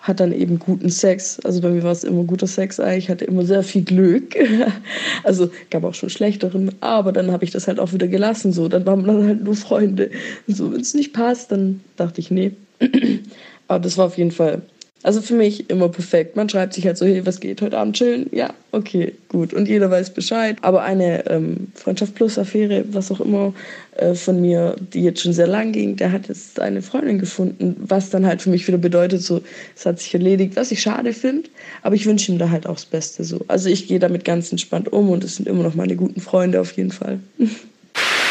[0.01, 1.39] Hat dann eben guten Sex.
[1.41, 2.79] Also bei mir war es immer guter Sex.
[2.79, 4.37] Ich hatte immer sehr viel Glück.
[5.23, 6.71] Also gab auch schon schlechteren.
[6.81, 8.53] Aber dann habe ich das halt auch wieder gelassen.
[8.53, 10.11] So, dann waren wir dann halt nur Freunde.
[10.47, 12.53] So, wenn es nicht passt, dann dachte ich, nee.
[13.69, 14.63] Aber das war auf jeden Fall
[15.07, 16.35] also für mich immer perfekt.
[16.35, 18.27] Man schreibt sich halt so, hey, was geht heute Abend chillen?
[18.33, 19.55] Ja, okay, gut.
[19.55, 20.57] Und jeder weiß Bescheid.
[20.63, 23.55] Aber eine ähm, Freundschaft plus Affäre, was auch immer
[23.99, 27.77] äh, von mir, die jetzt schon sehr lang ging, der hat jetzt eine Freundin gefunden,
[27.79, 29.43] was dann halt für mich wieder bedeutet, so,
[29.77, 31.51] es hat sich erledigt, was ich schade finde.
[31.83, 33.45] Aber ich wünsche ihm da halt auch das Beste so.
[33.47, 36.61] Also ich gehe damit ganz entspannt um und es sind immer noch meine guten Freunde
[36.61, 37.21] auf jeden Fall.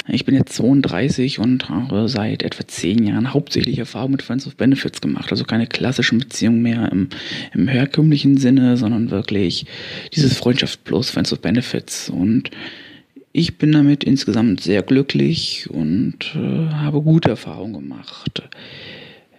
[0.08, 4.56] Ich bin jetzt 32 und habe seit etwa zehn Jahren hauptsächlich Erfahrung mit Friends of
[4.56, 5.32] Benefits gemacht.
[5.32, 7.10] Also keine klassischen Beziehungen mehr im,
[7.54, 9.66] im herkömmlichen Sinne, sondern wirklich
[10.14, 12.10] dieses Freundschaft plus Friends of Benefits.
[12.10, 12.52] Und
[13.32, 18.44] ich bin damit insgesamt sehr glücklich und äh, habe gute Erfahrungen gemacht.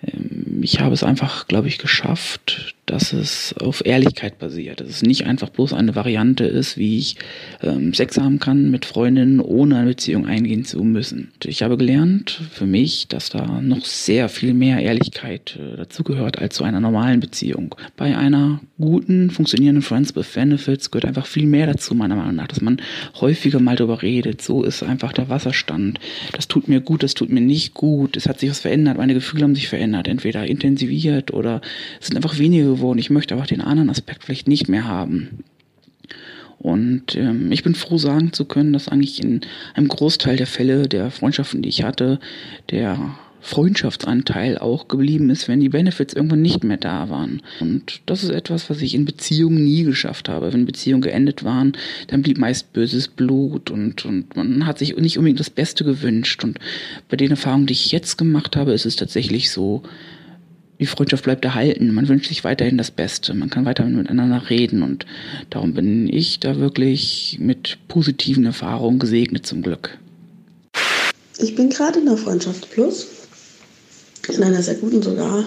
[0.02, 4.80] Ähm, ich habe es einfach, glaube ich, geschafft, dass es auf Ehrlichkeit basiert.
[4.80, 7.16] Dass es nicht einfach bloß eine Variante ist, wie ich
[7.62, 11.32] ähm, Sex haben kann mit Freundinnen, ohne eine Beziehung eingehen zu müssen.
[11.44, 16.54] Ich habe gelernt für mich, dass da noch sehr viel mehr Ehrlichkeit äh, dazugehört als
[16.54, 17.74] zu einer normalen Beziehung.
[17.96, 22.46] Bei einer guten, funktionierenden Friends with Benefits gehört einfach viel mehr dazu, meiner Meinung nach,
[22.46, 22.80] dass man
[23.20, 24.42] häufiger mal darüber redet.
[24.42, 25.98] So ist einfach der Wasserstand.
[26.32, 28.16] Das tut mir gut, das tut mir nicht gut.
[28.16, 31.60] Es hat sich was verändert, meine Gefühle haben sich verändert, entweder intensiviert oder
[32.00, 32.98] es sind einfach weniger geworden.
[32.98, 35.44] Ich möchte aber den anderen Aspekt vielleicht nicht mehr haben.
[36.58, 39.42] Und ähm, ich bin froh sagen zu können, dass eigentlich in
[39.74, 42.18] einem Großteil der Fälle der Freundschaften, die ich hatte,
[42.70, 47.42] der Freundschaftsanteil auch geblieben ist, wenn die Benefits irgendwann nicht mehr da waren.
[47.60, 50.52] Und das ist etwas, was ich in Beziehungen nie geschafft habe.
[50.52, 51.76] Wenn Beziehungen geendet waren,
[52.08, 56.42] dann blieb meist böses Blut und, und man hat sich nicht unbedingt das Beste gewünscht.
[56.42, 56.58] Und
[57.08, 59.84] bei den Erfahrungen, die ich jetzt gemacht habe, ist es tatsächlich so,
[60.80, 61.94] die Freundschaft bleibt erhalten.
[61.94, 63.32] Man wünscht sich weiterhin das Beste.
[63.32, 65.06] Man kann weiter miteinander reden und
[65.50, 69.98] darum bin ich da wirklich mit positiven Erfahrungen gesegnet zum Glück.
[71.38, 73.25] Ich bin gerade in der Freundschaft Plus,
[74.28, 75.44] in einer sehr guten sogar.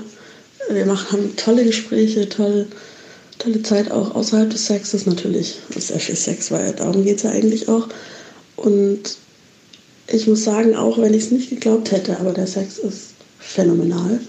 [0.69, 2.67] Wir machen, haben tolle Gespräche, toll,
[3.37, 5.59] tolle Zeit auch außerhalb des Sexes natürlich.
[5.75, 7.87] Sehr viel Sex, weil darum geht es ja eigentlich auch.
[8.55, 9.17] Und
[10.07, 14.19] ich muss sagen, auch wenn ich es nicht geglaubt hätte, aber der Sex ist phänomenal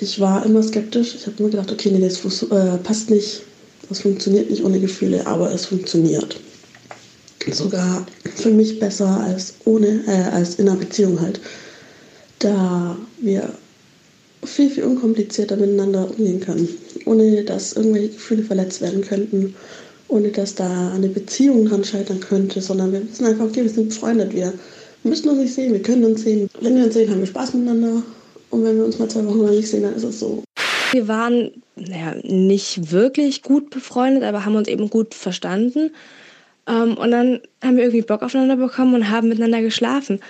[0.00, 1.14] ich war immer skeptisch.
[1.14, 3.42] Ich habe immer gedacht, okay, nee, das äh, passt nicht.
[3.88, 6.38] Das funktioniert nicht ohne Gefühle, aber es funktioniert.
[7.50, 11.40] Sogar für mich besser als ohne, äh, als in einer Beziehung halt.
[12.38, 13.52] Da wir
[14.44, 16.68] viel, viel unkomplizierter miteinander umgehen können.
[17.04, 19.54] Ohne dass irgendwelche Gefühle verletzt werden könnten.
[20.08, 23.90] Ohne dass da eine Beziehung dran scheitern könnte, sondern wir wissen einfach, okay, wir sind
[23.90, 24.32] befreundet.
[24.32, 24.52] Wir
[25.04, 26.48] müssen uns nicht sehen, wir können uns sehen.
[26.60, 28.02] Wenn wir uns sehen, haben wir Spaß miteinander
[28.50, 30.42] und wenn wir uns mal zwei Wochen lang nicht sehen, dann ist es so.
[30.92, 35.90] Wir waren naja, nicht wirklich gut befreundet, aber haben uns eben gut verstanden.
[36.66, 40.20] Ähm, und dann haben wir irgendwie Bock aufeinander bekommen und haben miteinander geschlafen.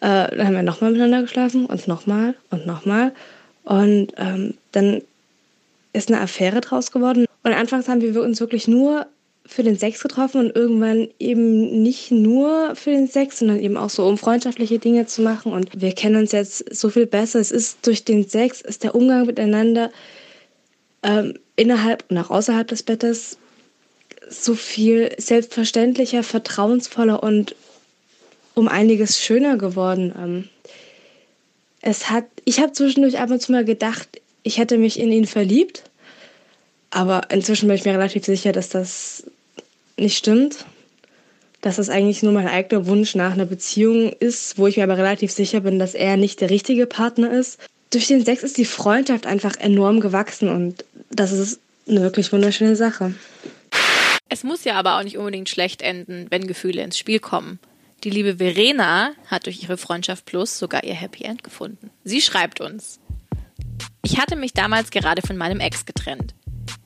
[0.00, 3.12] Äh, dann haben wir nochmal miteinander geschlafen und nochmal und nochmal.
[3.64, 5.02] Und ähm, dann
[5.92, 7.26] ist eine Affäre draus geworden.
[7.42, 9.06] Und anfangs haben wir uns wirklich nur
[9.46, 13.90] für den Sex getroffen und irgendwann eben nicht nur für den Sex, sondern eben auch
[13.90, 15.52] so, um freundschaftliche Dinge zu machen.
[15.52, 17.40] Und wir kennen uns jetzt so viel besser.
[17.40, 19.90] Es ist durch den Sex, ist der Umgang miteinander
[21.02, 23.38] ähm, innerhalb und auch außerhalb des Bettes
[24.28, 27.56] so viel selbstverständlicher, vertrauensvoller und
[28.60, 30.14] um einiges schöner geworden.
[30.16, 30.48] Ähm,
[31.82, 35.26] es hat, ich habe zwischendurch ab und zu mal gedacht, ich hätte mich in ihn
[35.26, 35.82] verliebt
[36.90, 39.24] Aber inzwischen bin ich mir relativ sicher, dass das
[39.96, 40.64] nicht stimmt.
[41.60, 44.96] Dass das eigentlich nur mein eigener Wunsch nach einer Beziehung ist, wo ich mir aber
[44.96, 47.58] relativ sicher bin, dass er nicht der richtige Partner ist.
[47.90, 52.76] Durch den Sex ist die Freundschaft einfach enorm gewachsen und das ist eine wirklich wunderschöne
[52.76, 53.14] Sache.
[54.28, 57.58] Es muss ja aber auch nicht unbedingt schlecht enden, wenn Gefühle ins Spiel kommen.
[58.02, 61.90] Die liebe Verena hat durch ihre Freundschaft Plus sogar ihr Happy End gefunden.
[62.02, 62.98] Sie schreibt uns.
[64.02, 66.34] Ich hatte mich damals gerade von meinem Ex getrennt.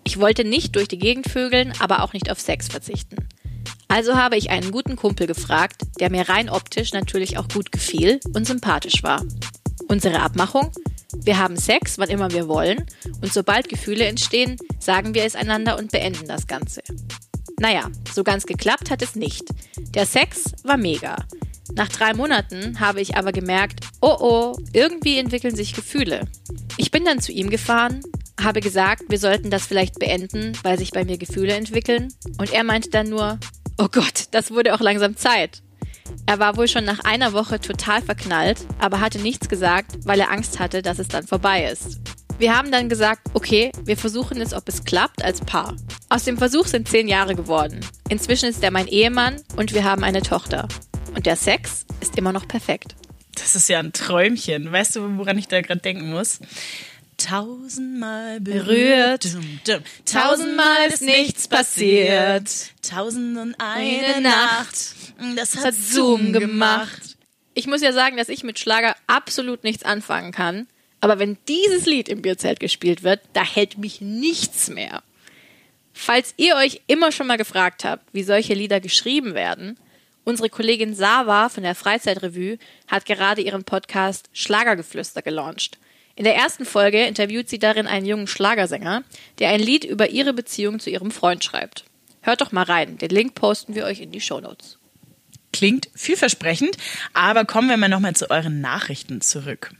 [0.03, 3.29] Ich wollte nicht durch die Gegend vögeln, aber auch nicht auf Sex verzichten.
[3.87, 8.19] Also habe ich einen guten Kumpel gefragt, der mir rein optisch natürlich auch gut gefiel
[8.35, 9.25] und sympathisch war.
[9.87, 10.73] Unsere Abmachung?
[11.13, 12.87] Wir haben Sex, wann immer wir wollen,
[13.23, 16.83] und sobald Gefühle entstehen, sagen wir es einander und beenden das Ganze.
[17.59, 19.45] Naja, so ganz geklappt hat es nicht.
[19.95, 21.17] Der Sex war mega.
[21.75, 26.27] Nach drei Monaten habe ich aber gemerkt, oh oh, irgendwie entwickeln sich Gefühle.
[26.77, 28.01] Ich bin dann zu ihm gefahren,
[28.43, 32.13] habe gesagt, wir sollten das vielleicht beenden, weil sich bei mir Gefühle entwickeln.
[32.39, 33.39] Und er meinte dann nur,
[33.79, 35.63] oh Gott, das wurde auch langsam Zeit.
[36.27, 40.31] Er war wohl schon nach einer Woche total verknallt, aber hatte nichts gesagt, weil er
[40.31, 42.01] Angst hatte, dass es dann vorbei ist.
[42.37, 45.77] Wir haben dann gesagt, okay, wir versuchen es, ob es klappt, als Paar.
[46.09, 47.79] Aus dem Versuch sind zehn Jahre geworden.
[48.09, 50.67] Inzwischen ist er mein Ehemann und wir haben eine Tochter.
[51.15, 52.97] Und der Sex ist immer noch perfekt.
[53.37, 54.71] Das ist ja ein Träumchen.
[54.71, 56.41] Weißt du, woran ich da gerade denken muss?
[57.17, 59.29] Tausendmal berührt,
[60.05, 62.51] tausendmal ist nichts passiert,
[62.83, 64.97] tausend und eine, Nacht,
[65.37, 67.17] das hat, hat Zoom gemacht.
[67.55, 70.67] Ich muss ja sagen, dass ich mit Schlager absolut nichts anfangen kann,
[71.05, 75.03] aber wenn dieses Lied im Bierzelt gespielt wird, da hält mich nichts mehr.
[75.93, 79.79] Falls ihr euch immer schon mal gefragt habt, wie solche Lieder geschrieben werden,
[80.25, 82.57] unsere Kollegin Sava von der Freizeitrevue
[82.89, 85.77] hat gerade ihren Podcast Schlagergeflüster gelauncht.
[86.17, 89.05] In der ersten Folge interviewt sie darin einen jungen Schlagersänger,
[89.41, 91.85] der ein Lied über ihre Beziehung zu ihrem Freund schreibt.
[92.23, 94.79] Hört doch mal rein, den Link posten wir euch in die Shownotes.
[95.53, 96.79] Klingt vielversprechend,
[97.13, 99.75] aber kommen wir mal nochmal zu euren Nachrichten zurück.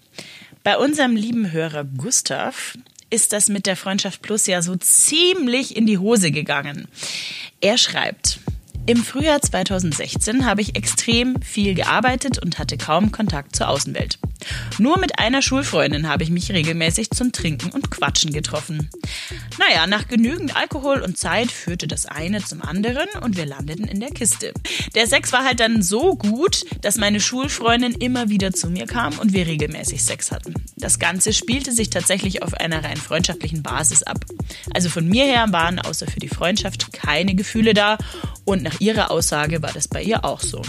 [0.65, 2.79] Bei unserem lieben Hörer Gustav
[3.11, 6.89] ist das mit der Freundschaft Plus ja so ziemlich in die Hose gegangen.
[7.61, 8.39] Er schreibt,
[8.87, 14.19] im Frühjahr 2016 habe ich extrem viel gearbeitet und hatte kaum Kontakt zur Außenwelt.
[14.79, 18.91] Nur mit einer Schulfreundin habe ich mich regelmäßig zum Trinken und Quatschen getroffen.
[19.59, 24.01] Naja, nach genügend Alkohol und Zeit führte das eine zum anderen und wir landeten in
[24.01, 24.53] der Kiste.
[24.95, 29.19] Der Sex war halt dann so gut, dass meine Schulfreundin immer wieder zu mir kam
[29.19, 30.55] und wir regelmäßig Sex hatten.
[30.77, 34.19] Das Ganze spielte sich tatsächlich auf einer rein freundschaftlichen Basis ab.
[34.75, 37.97] Also von mir her waren außer für die Freundschaft keine Gefühle da
[38.45, 40.63] und nach ihrer Aussage war das bei ihr auch so.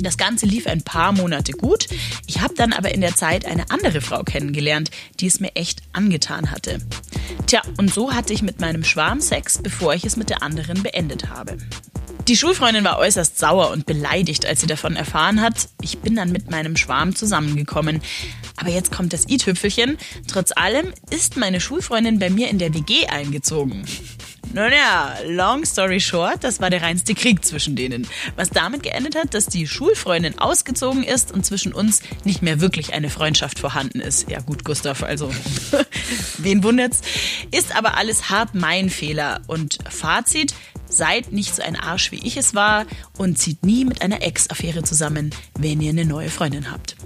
[0.00, 1.86] Das Ganze lief ein paar Monate gut.
[2.26, 4.90] Ich habe dann aber in der Zeit eine andere Frau kennengelernt,
[5.20, 6.78] die es mir echt angetan hatte.
[7.46, 10.82] Tja, und so hatte ich mit meinem Schwarm Sex, bevor ich es mit der anderen
[10.82, 11.56] beendet habe.
[12.28, 15.68] Die Schulfreundin war äußerst sauer und beleidigt, als sie davon erfahren hat.
[15.82, 18.00] Ich bin dann mit meinem Schwarm zusammengekommen.
[18.56, 19.98] Aber jetzt kommt das i-Tüpfelchen.
[20.26, 23.84] Trotz allem ist meine Schulfreundin bei mir in der WG eingezogen.
[24.54, 28.06] Nun ja, long story short, das war der reinste Krieg zwischen denen.
[28.36, 32.94] Was damit geendet hat, dass die Schulfreundin ausgezogen ist und zwischen uns nicht mehr wirklich
[32.94, 34.30] eine Freundschaft vorhanden ist.
[34.30, 35.28] Ja gut, Gustav, also
[36.38, 37.00] wen wundert's?
[37.50, 39.40] Ist aber alles hart mein Fehler.
[39.48, 40.54] Und Fazit,
[40.96, 42.86] seid nicht so ein Arsch wie ich es war
[43.18, 46.96] und zieht nie mit einer Ex-Affäre zusammen, wenn ihr eine neue Freundin habt.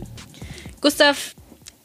[0.81, 1.35] Gustav,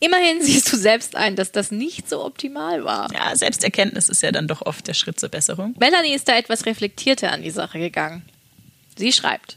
[0.04, 3.10] Immerhin siehst du selbst ein, dass das nicht so optimal war.
[3.14, 5.76] Ja, Selbsterkenntnis ist ja dann doch oft der Schritt zur Besserung.
[5.80, 8.22] Melanie ist da etwas reflektierter an die Sache gegangen.
[8.98, 9.56] Sie schreibt.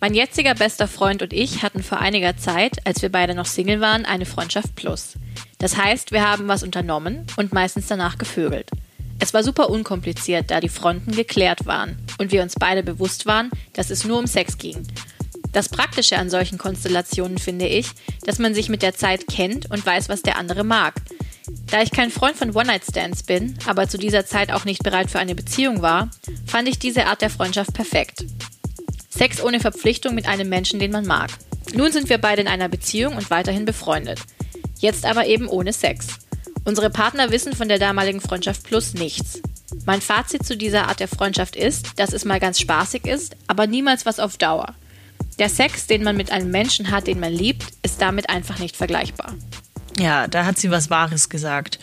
[0.00, 3.80] Mein jetziger bester Freund und ich hatten vor einiger Zeit, als wir beide noch Single
[3.80, 5.14] waren, eine Freundschaft plus.
[5.58, 8.70] Das heißt, wir haben was unternommen und meistens danach gevögelt.
[9.18, 13.50] Es war super unkompliziert, da die Fronten geklärt waren und wir uns beide bewusst waren,
[13.72, 14.86] dass es nur um Sex ging
[15.56, 17.86] das Praktische an solchen Konstellationen finde ich,
[18.26, 21.00] dass man sich mit der Zeit kennt und weiß, was der andere mag.
[21.70, 25.18] Da ich kein Freund von One-Night-Stands bin, aber zu dieser Zeit auch nicht bereit für
[25.18, 26.10] eine Beziehung war,
[26.44, 28.26] fand ich diese Art der Freundschaft perfekt.
[29.08, 31.30] Sex ohne Verpflichtung mit einem Menschen, den man mag.
[31.72, 34.20] Nun sind wir beide in einer Beziehung und weiterhin befreundet.
[34.78, 36.06] Jetzt aber eben ohne Sex.
[36.66, 39.40] Unsere Partner wissen von der damaligen Freundschaft plus nichts.
[39.84, 43.68] Mein Fazit zu dieser Art der Freundschaft ist, dass es mal ganz spaßig ist, aber
[43.68, 44.74] niemals was auf Dauer.
[45.38, 48.76] Der Sex, den man mit einem Menschen hat, den man liebt, ist damit einfach nicht
[48.76, 49.32] vergleichbar.
[49.96, 51.78] Ja, da hat sie was Wahres gesagt.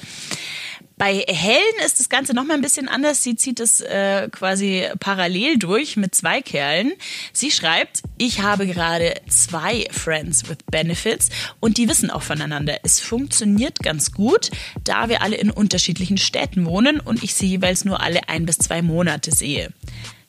[0.97, 3.23] Bei Helen ist das Ganze noch mal ein bisschen anders.
[3.23, 6.93] Sie zieht es äh, quasi parallel durch mit zwei Kerlen.
[7.33, 11.29] Sie schreibt, ich habe gerade zwei Friends with Benefits
[11.59, 12.77] und die wissen auch voneinander.
[12.83, 14.51] Es funktioniert ganz gut,
[14.83, 18.57] da wir alle in unterschiedlichen Städten wohnen und ich sie jeweils nur alle ein bis
[18.59, 19.73] zwei Monate sehe.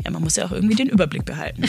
[0.05, 1.65] Ja, man muss ja auch irgendwie den Überblick behalten.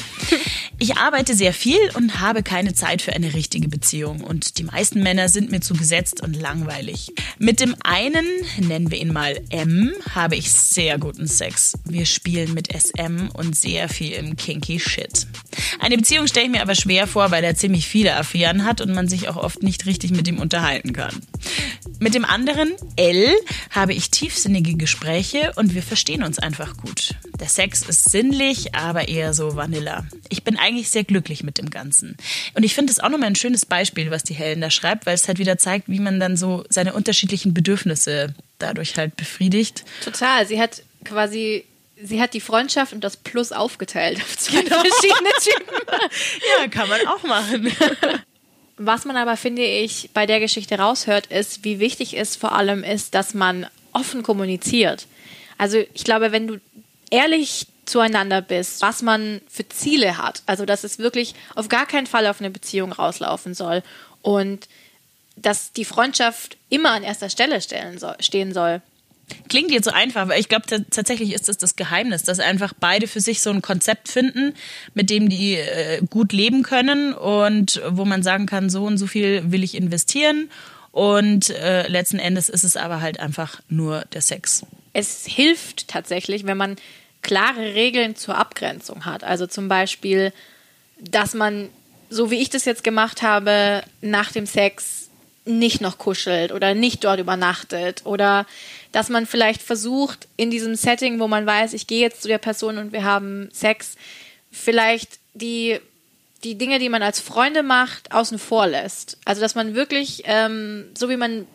[0.78, 4.20] Ich arbeite sehr viel und habe keine Zeit für eine richtige Beziehung.
[4.20, 7.14] Und die meisten Männer sind mir zu gesetzt und langweilig.
[7.40, 8.26] Mit dem einen,
[8.60, 11.78] nennen wir ihn mal M, habe ich sehr guten Sex.
[11.86, 15.28] Wir spielen mit SM und sehr viel im kinky Shit.
[15.80, 18.94] Eine Beziehung stelle ich mir aber schwer vor, weil er ziemlich viele Affären hat und
[18.94, 21.22] man sich auch oft nicht richtig mit ihm unterhalten kann.
[22.00, 23.34] Mit dem anderen, L,
[23.70, 27.16] habe ich tiefsinnige Gespräche und wir verstehen uns einfach gut.
[27.40, 30.06] Der Sex ist sinnlich, aber eher so Vanilla.
[30.30, 32.18] Ich bin eigentlich sehr glücklich mit dem Ganzen.
[32.54, 35.16] Und ich finde es auch nochmal ein schönes Beispiel, was die Helen da schreibt, weil
[35.16, 39.86] es halt wieder zeigt, wie man dann so seine unterschiedlichen Bedürfnisse dadurch halt befriedigt.
[40.04, 40.46] Total.
[40.48, 41.66] Sie hat quasi
[42.02, 44.82] sie hat die Freundschaft und das Plus aufgeteilt auf zwei genau.
[44.82, 45.76] verschiedene Typen.
[46.60, 47.72] ja, kann man auch machen.
[48.78, 52.84] Was man aber, finde ich, bei der Geschichte raushört, ist, wie wichtig es vor allem
[52.84, 55.08] ist, dass man offen kommuniziert.
[55.58, 56.60] Also ich glaube, wenn du
[57.10, 62.08] ehrlich zueinander bist, was man für Ziele hat, also dass es wirklich auf gar keinen
[62.08, 63.84] Fall auf eine Beziehung rauslaufen soll
[64.22, 64.68] und
[65.38, 68.82] dass die Freundschaft immer an erster Stelle soll, stehen soll.
[69.50, 73.08] Klingt jetzt so einfach, aber ich glaube tatsächlich ist das das Geheimnis, dass einfach beide
[73.08, 74.54] für sich so ein Konzept finden,
[74.94, 79.08] mit dem die äh, gut leben können und wo man sagen kann, so und so
[79.08, 80.50] viel will ich investieren
[80.92, 84.66] und äh, letzten Endes ist es aber halt einfach nur der Sex.
[84.94, 86.78] Es hilft tatsächlich, wenn man
[87.22, 89.24] klare Regeln zur Abgrenzung hat.
[89.24, 90.32] Also zum Beispiel,
[90.98, 91.70] dass man,
[92.10, 95.10] so wie ich das jetzt gemacht habe, nach dem Sex
[95.44, 98.46] nicht noch kuschelt oder nicht dort übernachtet oder
[98.96, 102.38] dass man vielleicht versucht, in diesem Setting, wo man weiß, ich gehe jetzt zu der
[102.38, 103.98] Person und wir haben Sex,
[104.54, 105.82] vielleicht die,
[106.46, 109.18] die Dinge, die man als Freunde macht, außen vor lässt.
[109.26, 111.46] Also, dass man wirklich, ähm, so wie man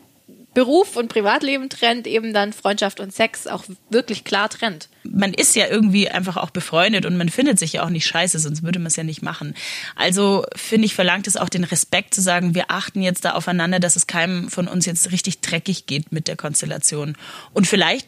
[0.53, 4.89] Beruf und Privatleben trennt, eben dann Freundschaft und Sex auch wirklich klar trennt.
[5.03, 8.37] Man ist ja irgendwie einfach auch befreundet und man findet sich ja auch nicht scheiße,
[8.37, 9.55] sonst würde man es ja nicht machen.
[9.95, 13.79] Also finde ich, verlangt es auch den Respekt zu sagen, wir achten jetzt da aufeinander,
[13.79, 17.15] dass es keinem von uns jetzt richtig dreckig geht mit der Konstellation.
[17.53, 18.07] Und vielleicht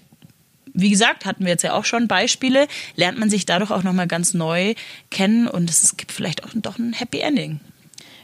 [0.75, 4.07] wie gesagt, hatten wir jetzt ja auch schon Beispiele, lernt man sich dadurch auch nochmal
[4.07, 4.73] ganz neu
[5.11, 7.59] kennen und es gibt vielleicht auch doch ein Happy Ending.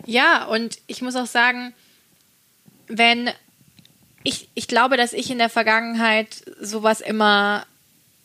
[0.06, 1.74] Ja, und ich muss auch sagen,
[2.88, 3.30] wenn
[4.24, 7.66] ich, ich glaube, dass ich in der Vergangenheit sowas immer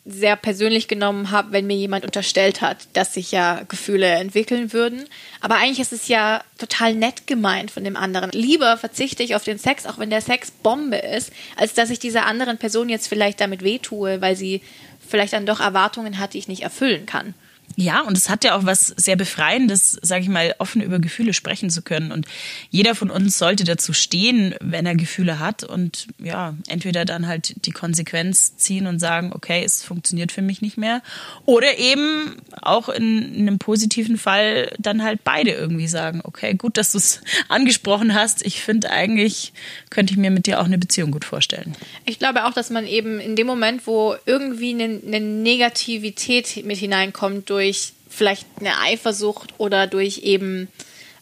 [0.07, 5.05] sehr persönlich genommen habe, wenn mir jemand unterstellt hat, dass sich ja Gefühle entwickeln würden.
[5.41, 8.29] Aber eigentlich ist es ja total nett gemeint von dem anderen.
[8.29, 11.97] Lieber verzichte ich auf den Sex, auch wenn der Sex Bombe ist, als dass ich
[11.97, 14.61] dieser anderen Person jetzt vielleicht damit wehtue, weil sie
[15.07, 17.33] vielleicht dann doch Erwartungen hat, die ich nicht erfüllen kann.
[17.77, 21.33] Ja, und es hat ja auch was sehr Befreiendes, sage ich mal, offen über Gefühle
[21.33, 22.11] sprechen zu können.
[22.13, 22.25] Und
[22.69, 27.65] jeder von uns sollte dazu stehen, wenn er Gefühle hat und ja, entweder dann halt
[27.65, 31.01] die Konsequenz ziehen und sagen, okay, es funktioniert für mich nicht mehr.
[31.45, 36.77] Oder eben auch in, in einem positiven Fall dann halt beide irgendwie sagen, okay, gut,
[36.77, 38.45] dass du es angesprochen hast.
[38.45, 39.51] Ich finde eigentlich,
[39.89, 41.75] könnte ich mir mit dir auch eine Beziehung gut vorstellen.
[42.05, 46.77] Ich glaube auch, dass man eben in dem Moment, wo irgendwie eine, eine Negativität mit
[46.77, 50.69] hineinkommt durch durch vielleicht eine Eifersucht oder durch eben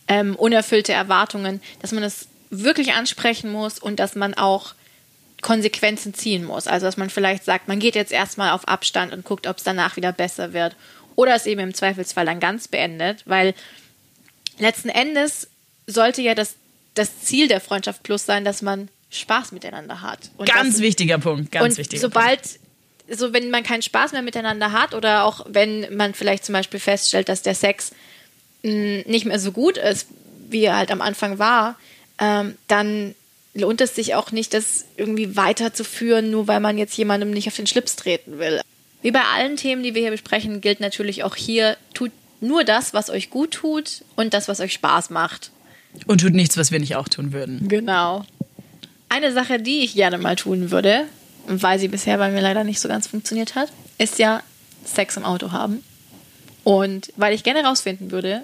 [0.08, 4.76] ähm, unerfüllte Erwartungen, dass man das wirklich ansprechen muss und dass man auch
[5.42, 6.68] Konsequenzen ziehen muss.
[6.68, 9.64] Also dass man vielleicht sagt, man geht jetzt erstmal auf Abstand und guckt, ob es
[9.64, 10.76] danach wieder besser wird.
[11.16, 13.54] Oder es eben im Zweifelsfall dann ganz beendet, weil
[14.60, 15.48] letzten Endes
[15.88, 16.56] sollte ja das,
[16.94, 20.32] das Ziel der Freundschaft Plus sein, dass man Spaß miteinander hat.
[20.38, 22.60] Und ganz das, wichtiger Punkt, ganz und wichtiger sobald Punkt
[23.10, 26.80] so wenn man keinen Spaß mehr miteinander hat oder auch wenn man vielleicht zum Beispiel
[26.80, 27.92] feststellt, dass der Sex
[28.64, 30.08] mh, mm, nicht mehr so gut ist,
[30.50, 31.78] wie er halt am Anfang war,
[32.20, 33.16] ähm, dann
[33.54, 37.56] lohnt es sich auch nicht, das irgendwie weiterzuführen, nur weil man jetzt jemandem nicht auf
[37.56, 38.62] den Schlips treten will.
[39.02, 42.94] Wie bei allen Themen, die wir hier besprechen, gilt natürlich auch hier, tut nur das,
[42.94, 45.52] was euch gut tut und das, was euch Spaß macht.
[46.08, 47.68] Und tut nichts, was wir nicht auch tun würden.
[47.68, 48.26] Genau.
[49.10, 51.06] Eine Sache, die ich gerne mal tun würde,
[51.48, 54.42] weil sie bisher bei mir leider nicht so ganz funktioniert hat, ist ja
[54.86, 55.84] Sex im Auto haben.
[56.64, 58.44] Und weil ich gerne herausfinden würde,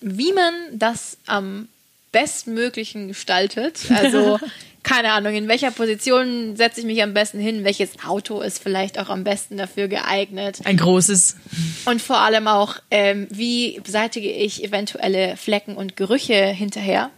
[0.00, 1.68] wie man das am
[2.12, 3.80] bestmöglichen gestaltet.
[3.90, 4.38] Also,
[4.82, 8.98] keine Ahnung, in welcher Position setze ich mich am besten hin, welches Auto ist vielleicht
[8.98, 10.60] auch am besten dafür geeignet.
[10.64, 11.36] Ein großes.
[11.84, 17.10] Und vor allem auch, ähm, wie beseitige ich eventuelle Flecken und Gerüche hinterher.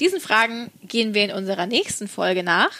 [0.00, 2.70] Diesen Fragen gehen wir in unserer nächsten Folge nach.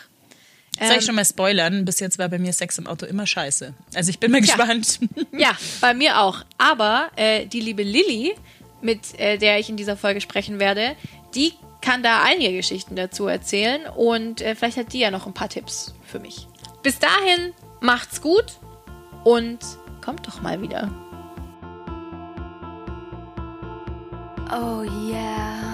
[0.79, 1.85] Soll ich Ähm, schon mal spoilern?
[1.85, 3.75] Bis jetzt war bei mir Sex im Auto immer scheiße.
[3.95, 4.57] Also ich bin mal Tja.
[4.57, 4.99] gespannt.
[5.33, 6.45] Ja, bei mir auch.
[6.59, 8.35] Aber äh, die liebe Lilly,
[8.83, 10.97] mit äh, der ich in dieser Folge sprechen werde,
[11.35, 15.35] die kann da einige Geschichten dazu erzählen und äh, vielleicht hat die ja noch ein
[15.35, 16.47] paar Tipps für mich.
[16.83, 18.45] Bis dahin, macht's gut
[19.25, 19.59] und
[20.03, 20.91] kommt doch mal wieder.
[24.51, 25.74] Oh yeah.